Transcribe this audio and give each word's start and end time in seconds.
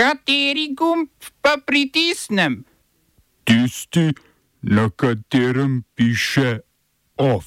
Kateri 0.00 0.72
gumb 0.72 1.10
pa 1.44 1.58
pritisnem? 1.60 2.64
Tisti, 3.44 4.14
na 4.62 4.88
katerem 4.96 5.82
piše 5.94 6.60
OF. 7.16 7.44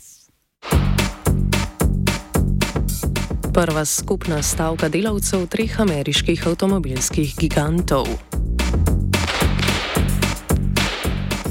Prva 3.54 3.86
skupna 3.86 4.44
stavka 4.46 4.89
delavcev 4.89 5.47
treh 5.50 5.79
ameriških 5.81 6.46
avtomobilskih 6.47 7.34
gigantov. 7.42 8.06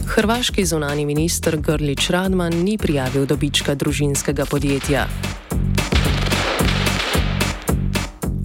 Hrvaški 0.06 0.62
zunani 0.64 1.06
minister 1.06 1.58
Grlič 1.58 2.10
Radman 2.14 2.62
ni 2.62 2.78
prijavil 2.78 3.26
dobička 3.26 3.74
družinskega 3.74 4.46
podjetja. 4.46 5.08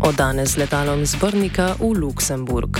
Od 0.07 0.15
danes 0.15 0.55
z 0.55 0.63
letalom 0.63 1.03
z 1.03 1.19
Brnika 1.19 1.75
v 1.83 1.91
Luksemburg. 1.99 2.79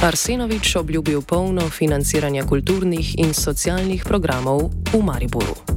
Arsenovič 0.00 0.80
obljubil 0.80 1.20
polno 1.20 1.68
financiranje 1.68 2.40
kulturnih 2.48 3.20
in 3.20 3.36
socialnih 3.36 4.00
programov 4.00 4.72
v 4.96 5.04
Mariboru. 5.04 5.75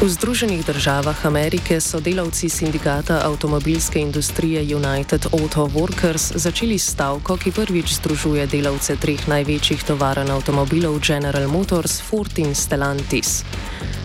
V 0.00 0.08
Združenih 0.08 0.64
državah 0.64 1.26
Amerike 1.26 1.76
so 1.76 2.00
delavci 2.00 2.48
sindikata 2.48 3.20
avtomobilske 3.28 4.00
industrije 4.00 4.76
United 4.76 5.26
Auto 5.32 5.68
Workers 5.68 6.32
začeli 6.34 6.78
stavko, 6.78 7.36
ki 7.36 7.52
prvič 7.52 8.00
združuje 8.00 8.46
delavce 8.46 8.96
treh 8.96 9.20
največjih 9.28 9.84
tovaren 9.84 10.30
avtomobilov 10.32 10.96
General 11.04 11.44
Motors, 11.52 12.00
Ford 12.00 12.32
in 12.40 12.54
Stellantis. 12.56 13.44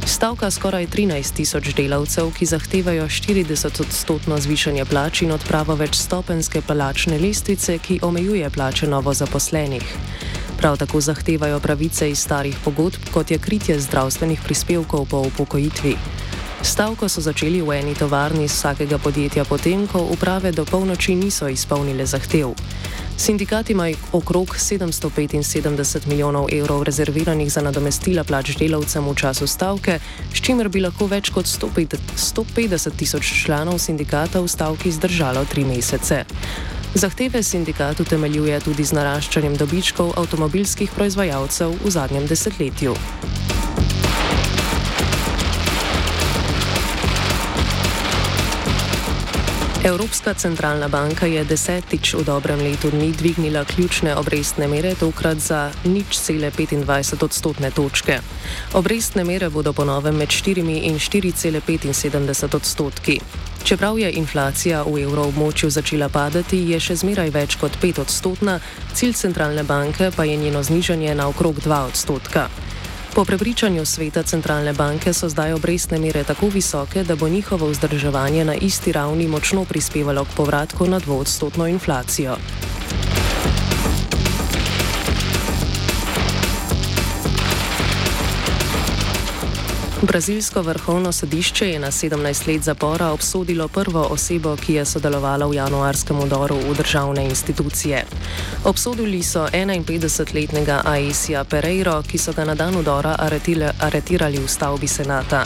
Stavka 0.06 0.52
skoraj 0.52 0.88
13 0.92 1.32
tisoč 1.34 1.72
delavcev, 1.72 2.28
ki 2.36 2.46
zahtevajo 2.46 3.08
40-odstotno 3.08 4.36
zvišanje 4.36 4.86
plač 4.86 5.24
in 5.24 5.32
odpravo 5.32 5.80
večstopenske 5.80 6.60
plačne 6.62 7.24
lestvice, 7.24 7.80
ki 7.80 8.04
omejuje 8.04 8.50
plače 8.50 8.88
novo 8.88 9.14
zaposlenih. 9.14 9.96
Prav 10.58 10.78
tako 10.78 11.02
zahtevajo 11.02 11.60
pravice 11.60 12.10
iz 12.10 12.20
starih 12.20 12.58
pogodb, 12.64 13.10
kot 13.14 13.32
je 13.32 13.38
kritje 13.38 13.80
zdravstvenih 13.80 14.42
prispevkov 14.46 15.06
po 15.10 15.18
upokojitvi. 15.28 15.96
Stavko 16.66 17.10
so 17.10 17.22
začeli 17.22 17.62
v 17.62 17.76
eni 17.78 17.94
tovarni 17.94 18.48
vsakega 18.48 18.98
podjetja 18.98 19.46
potem, 19.46 19.88
ko 19.88 20.02
uprave 20.10 20.52
do 20.52 20.66
polnoči 20.66 21.16
niso 21.16 21.46
izpolnile 21.48 22.06
zahtev. 22.06 22.56
Sindikat 23.18 23.70
ima 23.70 23.86
okrog 24.12 24.56
775 24.58 26.08
milijonov 26.08 26.48
evrov 26.52 26.84
rezerviranih 26.84 27.52
za 27.52 27.62
nadomestila 27.62 28.24
plač 28.24 28.58
delavcem 28.58 29.06
v 29.06 29.16
času 29.16 29.48
stavke, 29.48 30.00
s 30.34 30.42
čimer 30.42 30.70
bi 30.70 30.82
lahko 30.82 31.08
več 31.08 31.30
kot 31.30 31.46
150 31.46 32.98
tisoč 32.98 33.46
članov 33.46 33.80
sindikata 33.80 34.42
v 34.42 34.48
stavki 34.48 34.92
zdržalo 34.92 35.46
tri 35.46 35.64
mesece. 35.66 36.26
Zahteve 36.96 37.44
sindikat 37.44 38.00
utemeljuje 38.00 38.60
tudi 38.64 38.84
z 38.88 38.96
naraščanjem 38.96 39.58
dobičkov 39.60 40.14
avtomobilskih 40.16 40.94
proizvajalcev 40.96 41.76
v 41.84 41.92
zadnjem 41.92 42.28
desetletju. 42.32 42.96
Evropska 49.86 50.34
centralna 50.34 50.88
banka 50.90 51.30
je 51.30 51.46
desetič 51.46 52.18
v 52.18 52.26
dobrem 52.26 52.58
letu 52.58 52.90
dni 52.90 53.14
dvignila 53.14 53.62
ključne 53.70 54.16
obrestne 54.18 54.66
mere, 54.68 54.96
tokrat 54.98 55.38
za 55.38 55.70
nič 55.86 56.18
cele 56.18 56.50
25 56.50 57.22
odstotne 57.22 57.70
točke. 57.70 58.18
Obrestne 58.74 59.22
mere 59.24 59.50
bodo 59.54 59.78
ponovem 59.78 60.18
med 60.18 60.34
4 60.34 60.66
in 60.90 60.98
4,75 60.98 62.56
odstotki. 62.56 63.22
Čeprav 63.64 64.00
je 64.00 64.10
inflacija 64.12 64.82
v 64.84 65.06
evroobmočju 65.06 65.70
začela 65.70 66.10
padati, 66.10 66.66
je 66.66 66.80
še 66.82 66.96
zmeraj 67.06 67.30
več 67.30 67.62
kot 67.62 67.78
5 67.78 68.02
odstotna, 68.02 68.58
cilj 68.94 69.14
centralne 69.14 69.64
banke 69.64 70.10
pa 70.10 70.26
je 70.26 70.34
njeno 70.36 70.64
znižanje 70.66 71.14
na 71.16 71.30
okrog 71.30 71.62
2 71.62 71.94
odstotka. 71.94 72.50
Po 73.16 73.26
prepričanju 73.26 73.86
sveta 73.86 74.24
centralne 74.24 74.74
banke 74.74 75.14
so 75.14 75.30
zdaj 75.30 75.54
obrestne 75.54 76.00
mere 76.00 76.24
tako 76.24 76.50
visoke, 76.52 77.04
da 77.04 77.16
bo 77.16 77.30
njihovo 77.30 77.68
vzdrževanje 77.68 78.46
na 78.46 78.56
isti 78.56 78.92
ravni 78.92 79.28
močno 79.28 79.66
prispevalo 79.66 80.26
k 80.26 80.36
povratku 80.36 80.86
na 80.86 81.00
dvoodstotno 81.00 81.68
inflacijo. 81.68 82.36
Brazilsko 90.06 90.62
vrhovno 90.62 91.12
sodišče 91.12 91.70
je 91.70 91.80
na 91.80 91.88
17 91.88 92.48
let 92.48 92.62
zapora 92.62 93.12
obsodilo 93.12 93.68
prvo 93.68 94.08
osebo, 94.12 94.56
ki 94.56 94.74
je 94.74 94.86
sodelovala 94.86 95.48
v 95.48 95.56
januarskem 95.56 96.20
udoru 96.20 96.56
v 96.56 96.76
državne 96.78 97.26
institucije. 97.26 98.06
Obsodili 98.64 99.24
so 99.24 99.48
51-letnega 99.48 100.82
Aisija 100.86 101.44
Pereiro, 101.44 102.02
ki 102.08 102.18
so 102.18 102.34
ga 102.34 102.46
na 102.46 102.56
dan 102.56 102.76
udora 102.76 103.16
aretirali 103.80 104.38
v 104.38 104.48
stavbi 104.48 104.88
senata. 104.88 105.46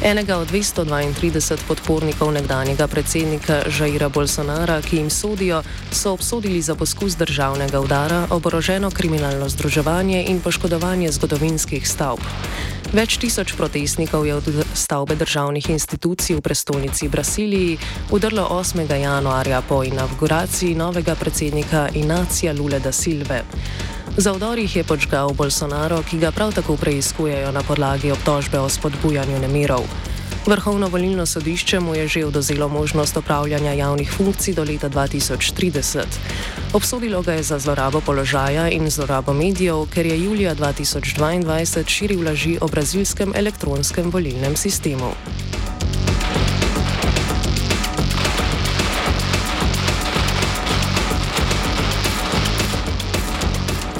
Enega 0.00 0.38
od 0.40 0.48
232 0.48 1.60
podpornikov 1.68 2.32
nekdanjega 2.32 2.86
predsednika 2.88 3.68
Žaira 3.68 4.08
Bolsonara, 4.08 4.80
ki 4.80 4.96
jim 4.96 5.10
sodijo, 5.10 5.60
so 5.92 6.12
obsodili 6.16 6.62
za 6.62 6.74
poskus 6.74 7.16
državnega 7.16 7.80
udara, 7.80 8.26
oboroženo 8.30 8.90
kriminalno 8.90 9.48
združevanje 9.48 10.24
in 10.28 10.40
poškodovanje 10.40 11.12
zgodovinskih 11.12 11.88
stavb. 11.88 12.24
Več 12.96 13.18
tisoč 13.20 13.52
protestnikov 13.54 14.24
je 14.26 14.34
od 14.34 14.48
stavbe 14.74 15.14
državnih 15.14 15.68
institucij 15.70 16.36
v 16.36 16.40
prestolnici 16.40 17.08
Braziliji 17.08 17.78
udrlo 18.10 18.48
8. 18.50 18.88
januarja 18.88 19.60
po 19.68 19.84
inauguraciji 19.84 20.74
novega 20.74 21.14
predsednika 21.14 21.88
Inacija 21.94 22.52
Lule 22.56 22.80
da 22.80 22.92
Silve. 22.92 23.44
Za 24.16 24.32
vdorih 24.32 24.76
je 24.76 24.84
počgal 24.84 25.30
Bolsonaro, 25.30 26.02
ki 26.02 26.18
ga 26.18 26.32
prav 26.34 26.52
tako 26.52 26.76
preizkujejo 26.76 27.52
na 27.52 27.62
podlagi 27.62 28.10
obtožbe 28.10 28.58
o 28.58 28.68
spodbujanju 28.68 29.38
nemirov. 29.38 29.86
Vrhovno 30.46 30.88
volilno 30.88 31.26
sodišče 31.26 31.80
mu 31.80 31.94
je 31.94 32.08
že 32.08 32.24
odozelo 32.26 32.68
možnost 32.68 33.16
opravljanja 33.16 33.72
javnih 33.72 34.12
funkcij 34.12 34.54
do 34.54 34.64
leta 34.64 34.90
2030. 34.90 36.02
Obsodilo 36.72 37.22
ga 37.22 37.32
je 37.32 37.42
za 37.42 37.58
zlorabo 37.58 38.00
položaja 38.00 38.68
in 38.68 38.90
zlorabo 38.90 39.32
medijev, 39.32 39.86
ker 39.94 40.06
je 40.06 40.24
julija 40.24 40.54
2022 40.54 41.88
širil 41.88 42.24
laži 42.24 42.58
o 42.60 42.68
brazilskem 42.68 43.32
elektronskem 43.36 44.10
volilnem 44.10 44.56
sistemu. 44.56 45.14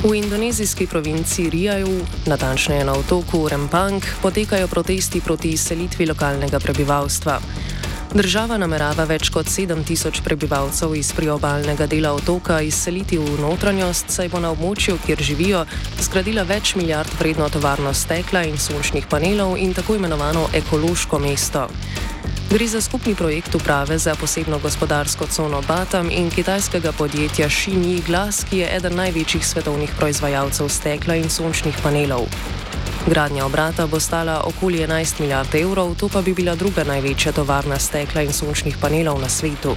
V 0.01 0.15
indonezijski 0.17 0.87
provinci 0.87 1.51
Rijaju, 1.51 2.01
natančneje 2.27 2.85
na 2.85 2.93
otoku 2.93 3.49
Rempang, 3.49 4.03
potekajo 4.23 4.69
protesti 4.69 5.21
proti 5.21 5.51
izselitvi 5.51 6.07
lokalnega 6.07 6.61
prebivalstva. 6.61 7.41
Država 8.15 8.57
namerava 8.57 9.05
več 9.05 9.29
kot 9.29 9.47
7000 9.47 10.23
prebivalcev 10.25 10.95
iz 10.97 11.13
priobalnega 11.13 11.87
dela 11.87 12.15
otoka 12.17 12.63
izseliti 12.65 13.19
v 13.19 13.37
notranjost, 13.43 14.09
saj 14.09 14.33
bo 14.33 14.41
na 14.41 14.55
območju, 14.57 14.97
kjer 15.05 15.21
živijo, 15.23 15.67
zgradila 16.01 16.47
več 16.49 16.75
milijard 16.81 17.13
vredno 17.21 17.51
tovarno 17.53 17.93
stekla 17.95 18.47
in 18.49 18.57
sončnih 18.59 19.05
panelov 19.07 19.59
in 19.61 19.77
tako 19.77 20.01
imenovano 20.01 20.49
ekološko 20.55 21.19
mesto. 21.19 21.69
Gre 22.51 22.67
za 22.67 22.81
skupni 22.81 23.15
projekt 23.15 23.55
uprave 23.55 23.99
za 23.99 24.15
posebno 24.15 24.59
gospodarsko 24.59 25.27
cono 25.27 25.63
Batam 25.69 26.11
in 26.11 26.31
kitajskega 26.31 26.93
podjetja 26.93 27.47
Xinyi 27.49 28.03
Glass, 28.07 28.45
ki 28.51 28.59
je 28.59 28.77
eden 28.77 28.97
največjih 28.97 29.47
svetovnih 29.47 29.91
proizvajalcev 29.99 30.69
stekla 30.69 31.15
in 31.15 31.31
sončnih 31.31 31.79
panelov. 31.83 32.27
Gradnja 33.07 33.47
obrata 33.47 33.87
bo 33.87 34.01
stala 34.01 34.43
okoli 34.45 34.83
11 34.83 35.21
milijard 35.21 35.55
evrov, 35.55 35.95
to 35.95 36.09
pa 36.09 36.23
bi 36.23 36.35
bila 36.35 36.55
druga 36.55 36.85
največja 36.85 37.33
tovarna 37.33 37.79
stekla 37.79 38.23
in 38.23 38.33
sončnih 38.33 38.77
panelov 38.83 39.21
na 39.21 39.29
svetu. 39.29 39.77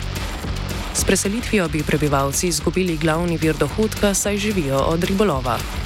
S 0.94 1.06
preselitvijo 1.06 1.70
bi 1.70 1.84
prebivalci 1.84 2.48
izgubili 2.48 2.98
glavni 2.98 3.38
vir 3.38 3.56
dohodka, 3.58 4.14
saj 4.14 4.38
živijo 4.38 4.78
od 4.78 5.04
ribolova. 5.04 5.83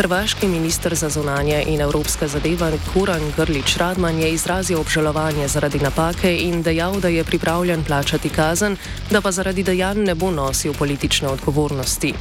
Hrvaški 0.00 0.48
minister 0.48 0.94
za 0.94 1.08
zunanje 1.08 1.64
in 1.68 1.80
evropske 1.80 2.28
zadeve 2.28 2.72
Kuran 2.92 3.20
Grlič 3.36 3.76
Radman 3.76 4.18
je 4.18 4.30
izrazil 4.32 4.80
obžalovanje 4.80 5.48
zaradi 5.48 5.78
napake 5.78 6.30
in 6.36 6.62
dejal, 6.62 7.00
da 7.00 7.08
je 7.08 7.24
pripravljen 7.24 7.84
plačati 7.84 8.28
kazen, 8.28 8.76
da 9.10 9.20
pa 9.20 9.32
zaradi 9.32 9.62
dejanj 9.62 10.00
ne 10.04 10.14
bo 10.14 10.30
nosil 10.30 10.72
politične 10.74 11.28
odgovornosti. 11.28 12.14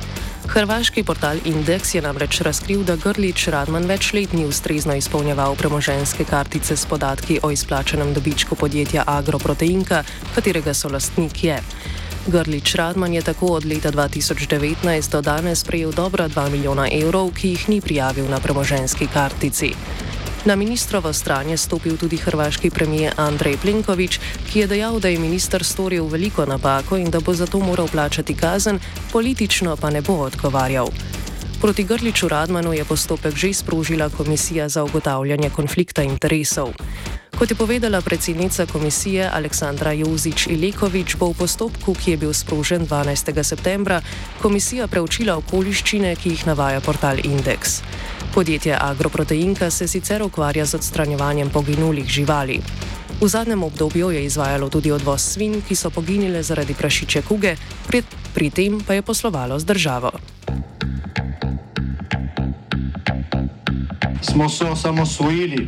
Hrvaški 0.48 1.04
portal 1.04 1.40
Index 1.46 1.96
je 1.96 2.02
namreč 2.02 2.42
razkril, 2.42 2.84
da 2.84 2.98
Grlič 3.00 3.48
Radman 3.48 3.88
več 3.88 4.12
let 4.14 4.34
ni 4.34 4.44
ustrezno 4.46 4.96
izpolnjeval 5.00 5.56
premoženske 5.56 6.26
kartice 6.26 6.76
s 6.76 6.86
podatki 6.86 7.40
o 7.44 7.52
izplačenem 7.52 8.14
dobičku 8.14 8.56
podjetja 8.56 9.08
Agroproteinka, 9.08 10.04
katerega 10.36 10.74
so 10.74 10.92
lastnik 10.92 11.44
je. 11.44 11.62
Grlič 12.28 12.76
Radman 12.76 13.14
je 13.14 13.22
tako 13.22 13.46
od 13.46 13.66
leta 13.66 13.92
2019 13.92 15.12
do 15.12 15.22
danes 15.22 15.64
prejel 15.64 15.92
dobra 15.92 16.30
2 16.30 16.50
milijona 16.50 16.88
evrov, 16.92 17.32
ki 17.32 17.50
jih 17.50 17.70
ni 17.70 17.82
prijavil 17.82 18.30
na 18.30 18.40
premoženski 18.40 19.08
kartici. 19.08 19.72
Na 20.46 20.56
ministrovo 20.56 21.14
stran 21.14 21.50
je 21.50 21.58
stopil 21.58 21.98
tudi 21.98 22.18
hrvaški 22.18 22.70
premijer 22.70 23.14
Andrej 23.18 23.58
Plenković, 23.58 24.20
ki 24.52 24.60
je 24.60 24.68
dejal, 24.68 25.00
da 25.00 25.08
je 25.08 25.20
minister 25.20 25.64
storil 25.64 26.08
veliko 26.08 26.46
napako 26.46 26.98
in 26.98 27.12
da 27.12 27.20
bo 27.20 27.34
zato 27.34 27.60
moral 27.60 27.88
plačati 27.88 28.36
kazen, 28.36 28.80
politično 29.12 29.76
pa 29.76 29.90
ne 29.90 30.02
bo 30.02 30.14
odgovarjal. 30.14 30.88
Proti 31.62 31.84
Grliču 31.84 32.28
Radmanu 32.28 32.74
je 32.74 32.86
postopek 32.86 33.36
že 33.36 33.54
sprožila 33.54 34.10
Komisija 34.10 34.70
za 34.70 34.84
ugotavljanje 34.84 35.50
konflikta 35.50 36.04
interesov. 36.04 36.70
Kot 37.40 37.52
je 37.52 37.56
povedala 37.56 38.02
predsednica 38.04 38.66
komisije 38.66 39.24
Aleksandra 39.24 39.96
Jozič 39.96 40.52
Ilekovič, 40.52 41.16
bo 41.16 41.32
v 41.32 41.40
postopku, 41.40 41.96
ki 41.96 42.12
je 42.12 42.18
bil 42.20 42.34
sprožen 42.36 42.84
12. 42.84 43.32
septembra, 43.48 44.02
komisija 44.44 44.92
preučila 44.92 45.40
okoliščine, 45.40 46.12
ki 46.20 46.36
jih 46.36 46.44
navaja 46.52 46.84
portal 46.84 47.16
Index. 47.24 47.80
Podjetje 48.36 48.76
Agroproteinka 48.76 49.72
se 49.72 49.88
sicer 49.88 50.20
ukvarja 50.20 50.66
z 50.68 50.84
odstranjevanjem 50.84 51.48
poginulih 51.48 52.04
živali. 52.04 52.60
V 53.24 53.28
zadnjem 53.28 53.64
obdobju 53.64 54.12
je 54.12 54.26
izvajalo 54.26 54.68
tudi 54.70 54.92
odvoz 54.92 55.24
svin, 55.24 55.62
ki 55.64 55.76
so 55.80 55.90
poginile 55.96 56.44
zaradi 56.44 56.76
prašiče 56.76 57.22
kuge, 57.24 57.56
pri, 57.88 58.04
pri 58.36 58.50
tem 58.52 58.84
pa 58.84 59.00
je 59.00 59.02
poslovalo 59.02 59.60
z 59.60 59.64
državo. 59.64 60.12
Smo 64.28 64.50
se 64.50 64.66
osamosvojili, 64.66 65.68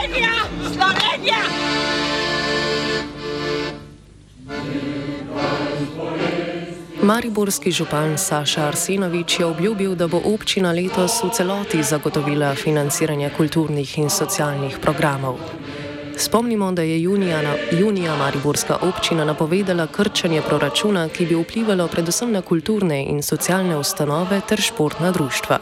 Mariborski 7.01 7.71
župan 7.71 8.17
Saša 8.17 8.61
Arsenovič 8.61 9.39
je 9.39 9.45
obljubil, 9.45 9.95
da 9.95 10.07
bo 10.07 10.21
občina 10.25 10.71
letos 10.71 11.23
v 11.23 11.29
celoti 11.33 11.83
zagotovila 11.83 12.55
financiranje 12.55 13.29
kulturnih 13.37 13.97
in 13.97 14.09
socialnih 14.09 14.77
programov. 14.81 15.39
Spomnimo, 16.17 16.71
da 16.71 16.81
je 16.81 17.01
junija, 17.01 17.41
na, 17.41 17.55
junija 17.71 18.15
Mariborska 18.15 18.77
občina 18.81 19.25
napovedala 19.25 19.87
krčanje 19.87 20.41
proračuna, 20.41 21.09
ki 21.09 21.25
bi 21.25 21.35
vplivalo 21.35 21.87
predvsem 21.87 22.31
na 22.31 22.41
kulturne 22.41 23.03
in 23.09 23.23
socialne 23.23 23.77
ustanove 23.77 24.41
ter 24.47 24.61
športna 24.61 25.11
društva. 25.11 25.59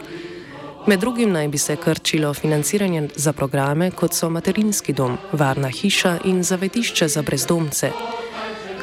Med 0.87 0.99
drugim 0.99 1.31
naj 1.31 1.47
bi 1.47 1.57
se 1.57 1.75
krčilo 1.75 2.33
financiranje 2.33 3.09
za 3.15 3.33
programe, 3.33 3.91
kot 3.91 4.13
so 4.13 4.29
materinski 4.29 4.93
dom, 4.93 5.17
varna 5.31 5.67
hiša 5.67 6.17
in 6.25 6.43
zavetišče 6.43 7.07
za 7.07 7.21
brezdomce. 7.21 7.91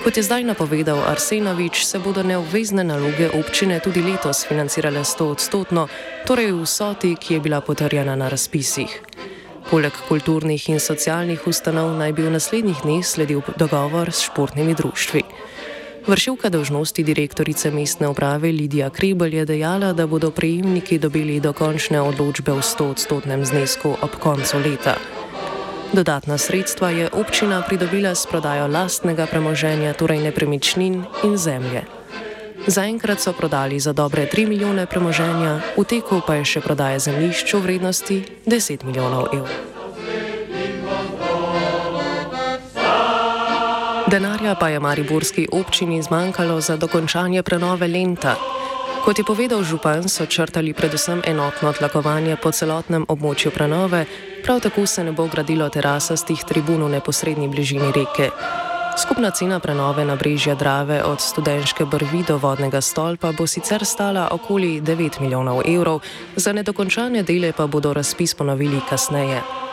Kot 0.04 0.16
je 0.16 0.22
zdaj 0.22 0.44
napovedal 0.44 0.98
Arsenovič, 1.08 1.84
se 1.84 1.98
bodo 1.98 2.22
neobvezne 2.22 2.84
naloge 2.84 3.30
občine 3.40 3.80
tudi 3.80 4.02
letos 4.02 4.44
financirale 4.48 5.00
100 5.00 5.24
odstotno, 5.24 5.88
torej 6.26 6.52
v 6.52 6.66
soti, 6.66 7.16
ki 7.16 7.34
je 7.34 7.40
bila 7.40 7.60
potrjena 7.60 8.16
na 8.16 8.28
razpisih. 8.28 9.00
Poleg 9.70 9.92
kulturnih 10.08 10.68
in 10.68 10.80
socialnih 10.80 11.46
ustanov 11.46 11.96
naj 11.98 12.12
bi 12.12 12.22
v 12.22 12.30
naslednjih 12.30 12.84
dneh 12.84 13.02
sledil 13.06 13.42
dogovor 13.58 14.12
s 14.12 14.22
športnimi 14.28 14.74
društvi. 14.74 15.22
Vršilka 16.06 16.54
dožnosti 16.54 17.02
direktorice 17.02 17.70
mestne 17.74 18.06
uprave 18.08 18.52
Lidija 18.54 18.90
Krebel 18.90 19.34
je 19.34 19.44
dejala, 19.44 19.90
da 19.92 20.06
bodo 20.06 20.30
prejemniki 20.30 20.98
dobili 21.02 21.40
dokončne 21.42 21.98
odločbe 22.00 22.54
v 22.54 22.62
100 22.62 22.90
odstotnem 22.94 23.42
znesku 23.42 23.98
ob 23.98 24.14
koncu 24.22 24.62
leta. 24.62 24.94
Dodatna 25.92 26.38
sredstva 26.38 26.90
je 26.90 27.10
občina 27.10 27.58
pridobila 27.66 28.14
s 28.14 28.22
prodajo 28.26 28.70
lastnega 28.70 29.26
premoženja, 29.26 29.98
torej 29.98 30.22
nepremičnin 30.30 31.02
in 31.26 31.34
zemlje. 31.34 31.82
Zaenkrat 32.66 33.20
so 33.20 33.34
prodali 33.34 33.80
za 33.80 33.92
dobre 33.92 34.30
3 34.30 34.46
milijone 34.46 34.86
premoženja, 34.86 35.74
v 35.74 35.84
teku 35.84 36.22
pa 36.22 36.38
je 36.38 36.44
še 36.54 36.60
prodaja 36.62 37.02
zemljišč 37.02 37.54
v 37.54 37.62
vrednosti 37.66 38.16
10 38.46 38.86
milijonov 38.86 39.34
evrov. 39.34 39.75
Denarja 44.06 44.54
pa 44.54 44.68
je 44.68 44.80
Mariborski 44.80 45.48
občini 45.52 46.02
zmanjkalo 46.02 46.60
za 46.60 46.76
dokončanje 46.76 47.42
prenove 47.42 47.88
lenta. 47.88 48.34
Kot 49.04 49.18
je 49.18 49.24
povedal 49.24 49.64
župan, 49.66 50.08
so 50.08 50.26
črtali 50.26 50.74
predvsem 50.74 51.22
enotno 51.26 51.72
tlakovanje 51.72 52.36
po 52.42 52.52
celotnem 52.52 53.02
območju 53.08 53.50
prenove, 53.50 54.04
prav 54.44 54.60
tako 54.60 54.86
se 54.86 55.04
ne 55.04 55.12
bo 55.12 55.26
gradilo 55.26 55.68
terasastih 55.68 56.44
tribun 56.46 56.86
v 56.86 56.88
neposrednji 56.88 57.48
bližini 57.48 57.90
reke. 57.90 58.30
Skupna 58.96 59.30
cena 59.30 59.58
prenove 59.60 60.04
na 60.04 60.14
brežje 60.16 60.54
Drave 60.54 61.02
od 61.02 61.20
studenške 61.20 61.84
brvi 61.84 62.22
do 62.28 62.38
vodnega 62.38 62.80
stolpa 62.80 63.32
bo 63.32 63.46
sicer 63.46 63.84
stala 63.84 64.28
okoli 64.30 64.80
9 64.80 65.20
milijonov 65.20 65.66
evrov, 65.66 66.00
za 66.36 66.52
nedokončane 66.52 67.22
dele 67.22 67.52
pa 67.52 67.66
bodo 67.66 67.92
razpis 67.92 68.34
ponovili 68.34 68.80
kasneje. 68.88 69.65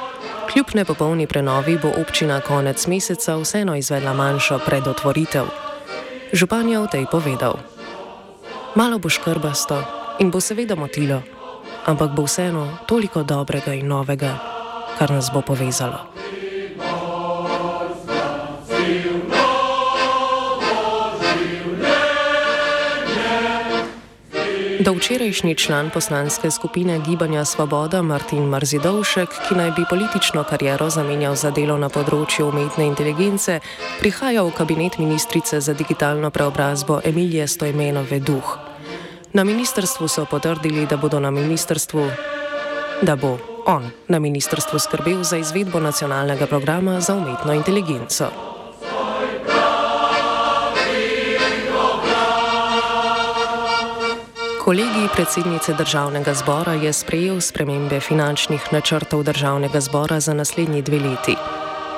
Kljub 0.52 0.66
nepopolni 0.74 1.28
prenovi 1.28 1.78
bo 1.82 1.92
občina 2.02 2.42
konec 2.42 2.88
meseca 2.88 3.36
vseeno 3.36 3.76
izvedla 3.76 4.14
manjšo 4.14 4.60
predotvoritev. 4.66 5.46
Župan 6.34 6.70
je 6.70 6.80
o 6.80 6.88
tej 6.88 7.06
povedal. 7.12 7.60
Malo 8.76 9.00
bo 9.00 9.10
škrbasto 9.10 9.84
in 10.20 10.32
bo 10.32 10.42
seveda 10.42 10.76
motilo, 10.76 11.22
ampak 11.86 12.12
bo 12.12 12.24
vseeno 12.24 12.78
toliko 12.88 13.24
dobrega 13.24 13.74
in 13.74 13.88
novega, 13.88 14.38
kar 14.98 15.12
nas 15.12 15.30
bo 15.34 15.42
povezalo. 15.42 16.13
Do 24.84 24.92
včerajšnji 24.94 25.56
član 25.56 25.90
poslanske 25.90 26.52
skupine 26.52 27.00
Gibanja 27.00 27.46
Svoboda 27.46 28.02
Martin 28.02 28.44
Marzidovšek, 28.44 29.30
ki 29.48 29.56
naj 29.56 29.72
bi 29.72 29.86
politično 29.90 30.44
kariero 30.44 30.90
zamenjal 30.90 31.38
za 31.40 31.52
delo 31.56 31.78
na 31.80 31.88
področju 31.88 32.50
umetne 32.50 32.84
inteligence, 32.90 33.62
prihaja 34.02 34.44
v 34.44 34.52
kabinet 34.52 35.00
ministrice 35.00 35.62
za 35.64 35.72
digitalno 35.72 36.32
preobrazbo 36.36 37.00
Emilije 37.00 37.48
Stojmenove 37.48 38.20
Duh. 38.20 38.58
Na 39.32 39.48
ministrstvu 39.48 40.08
so 40.08 40.26
potrdili, 40.28 40.84
da 40.84 40.98
bodo 40.98 41.20
na 41.20 41.32
ministrstvu, 41.32 42.04
da 43.02 43.16
bo 43.16 43.38
on 43.66 43.88
na 44.12 44.20
ministrstvu 44.20 44.80
skrbel 44.80 45.24
za 45.24 45.40
izvedbo 45.40 45.80
nacionalnega 45.80 46.48
programa 46.48 47.00
za 47.00 47.16
umetno 47.16 47.54
inteligenco. 47.54 48.53
Kolegi 55.04 55.16
predsednice 55.16 55.74
državnega 55.74 56.34
zbora 56.34 56.74
je 56.74 56.94
sprejel 56.94 57.42
spremembe 57.42 58.00
finančnih 58.00 58.62
načrtov 58.72 59.24
državnega 59.24 59.82
zbora 59.82 60.20
za 60.20 60.34
naslednji 60.34 60.82
dve 60.82 61.00
leti. 61.00 61.36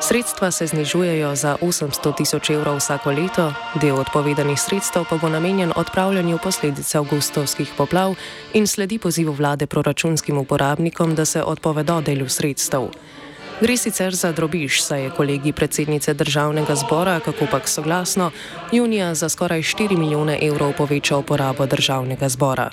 Sredstva 0.01 0.51
se 0.51 0.67
znižujejo 0.67 1.35
za 1.35 1.57
800 1.61 2.15
tisoč 2.17 2.49
evrov 2.49 2.77
vsako 2.77 3.11
leto, 3.11 3.53
del 3.81 3.99
odpovedanih 3.99 4.59
sredstev 4.59 5.05
pa 5.09 5.17
bo 5.17 5.29
namenjen 5.29 5.73
odpravljanju 5.75 6.37
posledic 6.43 6.95
avgustovskih 6.95 7.73
poplav 7.77 8.15
in 8.53 8.67
sledi 8.67 8.97
pozivu 8.97 9.33
vlade 9.33 9.67
proračunskim 9.67 10.37
uporabnikom, 10.37 11.15
da 11.15 11.25
se 11.25 11.43
odpovedo 11.43 12.01
delu 12.01 12.29
sredstev. 12.29 12.89
Gre 13.61 13.77
sicer 13.77 14.15
za 14.15 14.31
drobiž, 14.31 14.81
saj 14.83 15.03
je 15.03 15.09
kolegi 15.09 15.51
predsednice 15.51 16.13
državnega 16.13 16.75
zbora, 16.75 17.19
kako 17.19 17.47
pač 17.51 17.69
soglasno, 17.71 18.31
junija 18.71 19.13
za 19.15 19.29
skoraj 19.29 19.61
4 19.61 19.97
milijone 19.97 20.39
evrov 20.41 20.73
povečal 20.77 21.23
porabo 21.23 21.65
državnega 21.65 22.29
zbora. 22.29 22.69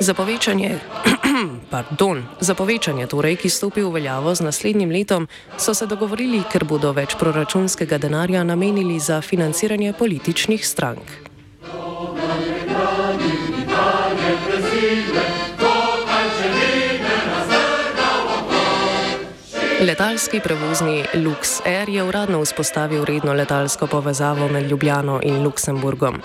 Za 0.00 0.14
povečanje, 0.14 0.78
pardon, 1.72 2.24
za 2.40 2.54
povečanje 2.54 3.06
torej, 3.06 3.36
ki 3.36 3.52
stopi 3.52 3.84
v 3.84 3.92
veljavo 3.92 4.34
z 4.34 4.40
naslednjim 4.40 4.90
letom, 4.90 5.28
so 5.58 5.74
se 5.74 5.86
dogovorili, 5.86 6.40
ker 6.52 6.64
bodo 6.64 6.92
več 6.96 7.14
proračunskega 7.20 7.98
denarja 7.98 8.44
namenili 8.44 8.96
za 9.00 9.20
financiranje 9.20 9.92
političnih 9.92 10.66
strank. 10.66 11.04
Letalski 19.80 20.40
prevozni 20.44 21.04
LuxAir 21.14 21.88
je 21.88 22.02
uradno 22.02 22.40
vzpostavil 22.40 23.04
redno 23.04 23.32
letalsko 23.32 23.86
povezavo 23.86 24.48
med 24.48 24.70
Ljubljano 24.70 25.20
in 25.22 25.42
Luksemburgom. 25.42 26.20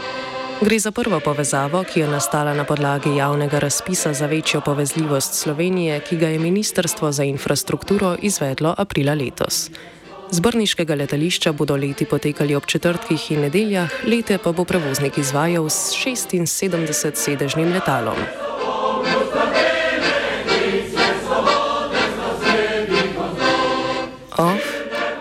Gre 0.62 0.80
za 0.80 0.92
prvo 0.92 1.20
povezavo, 1.20 1.84
ki 1.84 2.00
je 2.00 2.08
nastala 2.08 2.54
na 2.54 2.64
podlagi 2.64 3.16
javnega 3.16 3.60
razpisa 3.60 4.14
za 4.14 4.26
večjo 4.26 4.62
povezljivost 4.62 5.34
Slovenije, 5.34 6.00
ki 6.00 6.18
ga 6.18 6.28
je 6.28 6.40
Ministrstvo 6.40 7.12
za 7.12 7.24
infrastrukturo 7.24 8.16
izvedlo 8.22 8.76
aprila 8.78 9.14
letos. 9.14 9.70
Z 10.32 10.40
Brniškega 10.40 10.96
letališča 10.96 11.52
bodo 11.52 11.76
leti 11.76 12.06
potekali 12.06 12.56
ob 12.56 12.66
četrtkih 12.66 13.32
in 13.32 13.42
nedeljah, 13.42 13.90
lete 14.08 14.38
pa 14.38 14.52
bo 14.52 14.66
prevoznik 14.66 15.18
izvajal 15.18 15.70
s 15.70 15.94
76-sedežnim 16.06 17.74
letalom. 17.74 18.18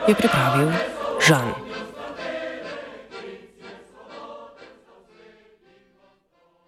Je 0.07 0.15
pripravil. 0.15 0.73